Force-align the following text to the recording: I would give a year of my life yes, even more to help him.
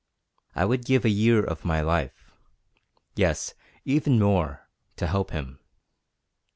I 0.55 0.65
would 0.65 0.85
give 0.85 1.05
a 1.05 1.09
year 1.11 1.43
of 1.43 1.63
my 1.63 1.81
life 1.81 2.31
yes, 3.15 3.53
even 3.85 4.17
more 4.17 4.67
to 4.95 5.05
help 5.05 5.29
him. 5.29 5.59